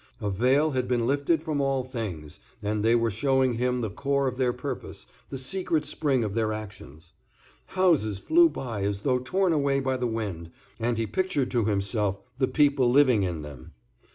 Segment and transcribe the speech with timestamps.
[0.19, 4.25] A veil had been lifted from all things, and they were showing him the core
[4.25, 7.13] of their purpose, the secret spring of their actions.
[7.67, 12.17] Houses flew by as though torn away by the wind, and he pictured to himself
[12.39, 13.73] the people living in them.